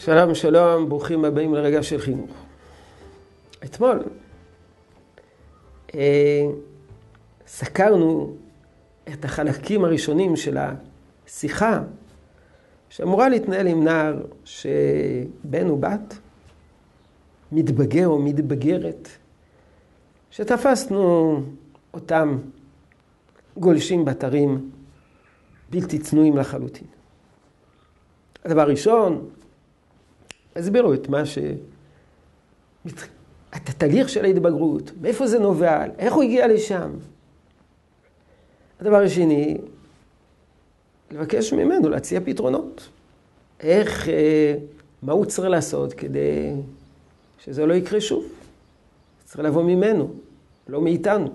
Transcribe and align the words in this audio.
שלום 0.00 0.34
שלום, 0.34 0.88
ברוכים 0.88 1.24
הבאים 1.24 1.54
לרגע 1.54 1.82
של 1.82 1.98
חינוך. 1.98 2.30
אתמול 3.64 4.02
אה, 5.94 6.46
סקרנו 7.46 8.36
את 9.12 9.24
החלקים 9.24 9.84
הראשונים 9.84 10.36
של 10.36 10.58
השיחה 10.58 11.82
שאמורה 12.88 13.28
להתנהל 13.28 13.66
עם 13.66 13.84
נער 13.84 14.22
שבן 14.44 15.70
ובת, 15.70 16.18
מתבגר 17.52 18.06
או 18.06 18.18
מתבגרת, 18.18 19.08
שתפסנו 20.30 21.42
אותם 21.94 22.38
גולשים 23.56 24.04
באתרים 24.04 24.70
בלתי 25.70 25.98
צנועים 25.98 26.36
לחלוטין. 26.36 26.86
הדבר 28.44 28.60
הראשון, 28.60 29.28
הסבירו 30.58 30.94
את 30.94 31.08
מה 31.08 31.26
ש... 31.26 31.38
את 33.56 33.68
התהליך 33.68 34.08
של 34.08 34.24
ההתבגרות, 34.24 34.90
מאיפה 35.00 35.26
זה 35.26 35.38
נובע, 35.38 35.84
איך 35.98 36.14
הוא 36.14 36.22
הגיע 36.22 36.48
לשם. 36.48 36.90
הדבר 38.80 38.96
השני, 38.96 39.58
לבקש 41.10 41.52
ממנו 41.52 41.88
להציע 41.88 42.20
פתרונות. 42.24 42.88
איך, 43.60 44.08
אה, 44.08 44.54
מה 45.02 45.12
הוא 45.12 45.24
צריך 45.24 45.48
לעשות 45.48 45.92
כדי 45.92 46.52
שזה 47.38 47.66
לא 47.66 47.74
יקרה 47.74 48.00
שוב. 48.00 48.24
צריך 49.24 49.40
לבוא 49.40 49.62
ממנו, 49.62 50.10
לא 50.68 50.80
מאיתנו. 50.80 51.28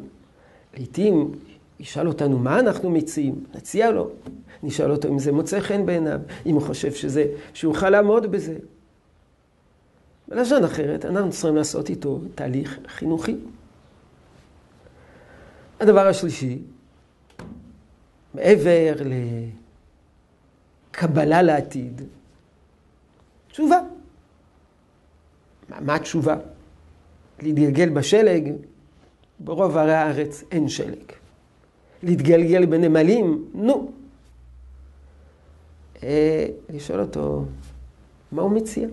לעתים 0.78 1.32
ישאל 1.80 2.08
אותנו 2.08 2.40
מה 2.40 2.60
אנחנו 2.60 2.90
מציעים, 2.90 3.44
נציע 3.56 3.92
לו. 3.92 4.10
נשאל 4.64 4.92
אותו 4.92 5.08
אם 5.08 5.20
זה 5.20 5.32
מוצא 5.32 5.60
חן 5.60 5.86
בעיניו, 5.86 6.20
אם 6.46 6.54
הוא 6.54 6.62
חושב 6.62 6.92
שזה, 6.92 7.26
שהוא 7.54 7.74
יוכל 7.74 7.90
לעמוד 7.90 8.32
בזה. 8.32 8.56
בלשון 10.34 10.64
אחרת, 10.64 11.06
אנחנו 11.06 11.32
צריכים 11.32 11.56
לעשות 11.56 11.90
איתו 11.90 12.20
תהליך 12.36 12.80
חינוכי. 12.88 13.36
הדבר 15.80 16.08
השלישי, 16.08 16.60
מעבר 18.34 18.94
לקבלה 20.92 21.42
לעתיד, 21.42 22.02
תשובה. 23.48 23.80
מה, 25.70 25.82
מה 25.82 25.96
התשובה? 25.96 26.36
להתגלגל 27.42 27.90
בשלג, 27.90 28.54
ברוב 29.40 29.78
ערי 29.78 29.94
הארץ 29.94 30.44
אין 30.52 30.70
שלג. 30.70 31.12
להתגלגל 32.04 32.66
בנמלים, 32.66 33.46
נו. 33.54 33.92
אה, 36.04 36.46
לשאול 36.70 37.02
אותו, 37.02 37.46
מה 38.32 38.42
הוא 38.42 38.52
מציע? 38.52 38.88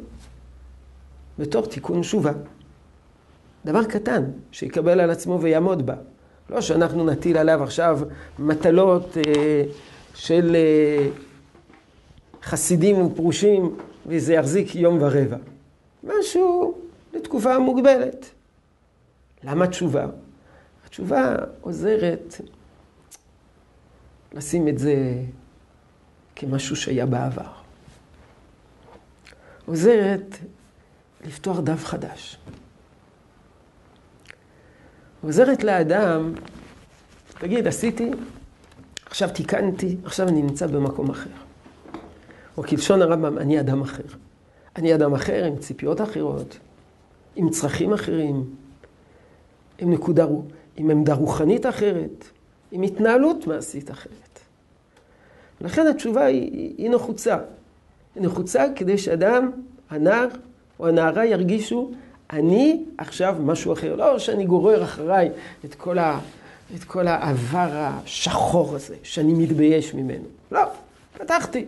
בתור 1.41 1.66
תיקון 1.66 2.02
שובה. 2.02 2.33
דבר 3.64 3.84
קטן, 3.84 4.24
שיקבל 4.52 5.00
על 5.00 5.10
עצמו 5.10 5.41
ויעמוד 5.41 5.86
בה. 5.86 5.94
לא 6.50 6.60
שאנחנו 6.60 7.06
נטיל 7.06 7.36
עליו 7.38 7.62
עכשיו 7.62 8.00
מטלות 8.38 9.16
אה, 9.16 9.62
של 10.14 10.56
אה, 10.56 11.08
חסידים 12.42 13.06
ופרושים, 13.06 13.77
וזה 14.06 14.34
יחזיק 14.34 14.74
יום 14.74 14.98
ורבע. 15.00 15.36
משהו 16.05 16.78
לתקופה 17.12 17.58
מוגבלת. 17.58 18.30
למה 19.44 19.66
תשובה? 19.66 20.06
התשובה 20.86 21.36
עוזרת 21.61 22.34
לשים 24.33 24.68
את 24.68 24.78
זה 24.78 24.94
כמשהו 26.36 26.77
שהיה 26.77 27.06
בעבר. 27.06 27.50
עוזרת 29.66 30.36
לפתוח 31.26 31.58
דף 31.60 31.84
חדש. 31.84 32.38
עוזרת 35.22 35.64
לאדם, 35.64 36.34
תגיד, 37.39 37.67
עשיתי, 37.67 38.11
עכשיו 39.06 39.28
תיקנתי, 39.34 39.96
עכשיו 40.05 40.28
אני 40.28 40.42
נמצא 40.42 40.67
במקום 40.67 41.11
אחר. 41.11 41.30
או 42.56 42.62
כלשון 42.62 43.02
הרמב"ם, 43.02 43.39
אני 43.39 43.61
אדם 43.61 43.83
אחר. 43.83 44.02
אני 44.77 44.95
אדם 44.95 45.14
אחר 45.14 45.45
עם 45.45 45.56
ציפיות 45.56 46.00
אחרות, 46.00 46.58
עם 47.36 47.50
צרכים 47.50 47.92
אחרים, 47.92 48.55
עם 49.78 49.92
נקודה, 49.92 50.27
עם 50.77 50.90
עמדה 50.90 51.14
רוחנית 51.14 51.66
אחרת, 51.66 52.24
עם 52.72 52.83
התנהלות 52.83 53.46
מעשית 53.46 53.90
אחרת. 53.90 54.40
לכן 55.61 55.86
התשובה 55.86 56.24
היא, 56.24 56.74
היא 56.78 56.90
נחוצה. 56.90 57.39
היא 58.14 58.22
נחוצה 58.22 58.64
כדי 58.77 58.98
שאדם, 58.98 59.50
הנער 59.90 60.28
או 60.80 60.89
הנערה 60.89 61.27
ירגישו, 61.27 61.91
אני 62.33 62.85
עכשיו 62.98 63.36
משהו 63.41 63.73
אחר. 63.73 63.96
לא 63.96 64.18
שאני 64.18 64.45
גורר 64.45 64.85
אחריי 64.85 65.30
את 65.64 65.74
כל, 65.74 65.98
ה, 65.98 66.20
את 66.77 66.85
כל 66.85 67.07
העבר 67.08 67.68
השחור 67.73 68.77
הזה, 68.77 68.96
שאני 69.02 69.33
מתבייש 69.35 69.95
ממנו. 69.95 70.24
לא, 70.52 70.61
פתחתי. 71.19 71.64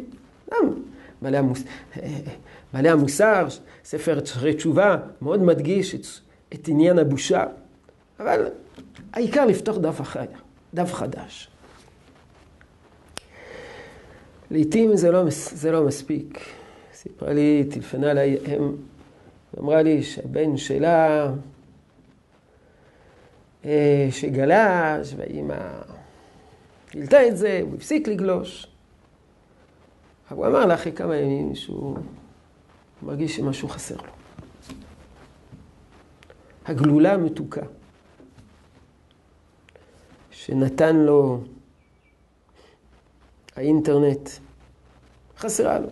בעלי, 1.22 1.36
המוס... 1.36 1.62
בעלי 2.72 2.88
המוסר, 2.88 3.46
ספר 3.84 4.20
תשובה, 4.56 4.96
מאוד 5.22 5.42
מדגיש 5.42 5.94
את, 5.94 6.06
את 6.54 6.68
עניין 6.68 6.98
הבושה. 6.98 7.44
אבל 8.20 8.46
העיקר 9.12 9.44
לפתוח 9.44 9.78
דף 9.78 10.00
אחר, 10.00 10.24
דף 10.74 10.92
חדש. 10.94 11.48
לעתים 14.50 14.96
זה 14.96 15.10
לא, 15.10 15.22
זה 15.30 15.72
לא 15.72 15.84
מספיק. 15.84 16.38
סיפרה 16.94 17.32
לי, 17.32 17.64
טלפנה 17.70 18.10
אליי 18.10 18.36
אם, 18.56 18.72
אמרה 19.58 19.82
לי 19.82 20.02
שהבן 20.02 20.56
שלה, 20.56 21.32
אה, 23.64 24.08
שגלש, 24.10 25.14
והאימא 25.16 25.82
גילתה 26.90 27.26
את 27.26 27.36
זה, 27.36 27.60
הוא 27.62 27.74
הפסיק 27.74 28.08
לגלוש. 28.08 28.66
הוא 30.30 30.46
אמר 30.46 30.66
לה 30.66 30.74
אחרי 30.74 30.92
כמה 30.92 31.16
ימים 31.16 31.54
שהוא 31.54 31.98
מרגיש 33.02 33.36
שמשהו 33.36 33.68
חסר 33.68 33.96
לו. 33.96 34.12
הגלולה 36.64 37.12
המתוקה 37.12 37.66
שנתן 40.30 40.96
לו 40.96 41.40
האינטרנט, 43.56 44.30
חסרה 45.38 45.78
לו. 45.78 45.88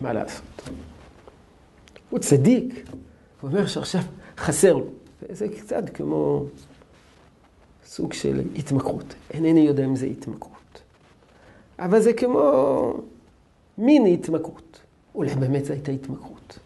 מה 0.00 0.12
לעשות? 0.12 0.68
הוא 2.10 2.18
צדיק, 2.18 2.84
הוא 3.40 3.50
אומר 3.50 3.66
שעכשיו 3.66 4.00
חסר 4.38 4.72
לו. 4.72 4.86
זה 5.28 5.48
קצת 5.48 5.90
כמו 5.94 6.44
סוג 7.84 8.12
של 8.12 8.42
התמכרות. 8.56 9.14
אינני 9.30 9.60
יודע 9.60 9.84
אם 9.84 9.96
זה 9.96 10.06
התמכרות. 10.06 10.82
אבל 11.78 12.00
זה 12.00 12.12
כמו 12.12 12.94
מיני 13.78 14.14
התמכרות. 14.14 14.80
אולי 15.14 15.34
באמת 15.34 15.64
זו 15.64 15.72
הייתה 15.72 15.92
התמכרות. 15.92 16.58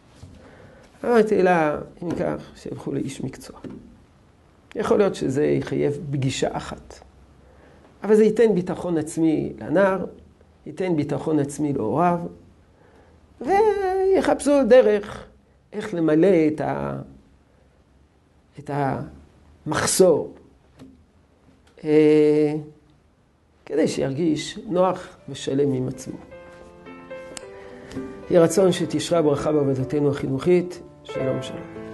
אמרתי 1.05 1.43
לה, 1.43 1.79
אם 2.03 2.11
כך, 2.11 2.51
שילכו 2.57 2.93
לאיש 2.93 3.21
מקצוע. 3.21 3.61
יכול 4.75 4.99
להיות 4.99 5.15
שזה 5.15 5.45
יחייב 5.45 5.99
פגישה 6.11 6.57
אחת. 6.57 6.99
אבל 8.05 8.17
זה 8.17 8.25
ייתן 8.25 8.55
ביטחון 8.55 8.99
עצמי 8.99 9.53
לנער, 9.59 10.05
ייתן 10.67 10.97
ביטחון 10.97 11.39
עצמי 11.39 11.73
להוריו, 11.73 12.19
ויחפשו 13.41 14.53
דרך 14.69 15.27
איך 15.75 15.95
למלא 15.95 16.29
את, 16.55 16.61
ה... 16.61 17.01
את 18.59 18.71
המחסור. 19.67 20.35
אה, 21.85 22.55
כדי 23.67 23.89
שירגיש 23.89 24.59
נוח 24.67 25.17
ושלם 25.29 25.73
עם 25.73 25.89
עצמו. 25.89 26.17
יהי 28.31 28.39
רצון 28.39 28.73
שתשרה 28.73 29.23
ברכה 29.23 29.53
בעבודתנו 29.53 30.11
החינוכית. 30.11 30.81
שלום 31.05 31.43
שלום. 31.43 31.94